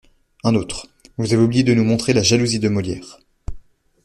[0.43, 0.87] Un autre:
[1.19, 3.19] «Vous avez oublié de nous montrer la jalousie de Molière.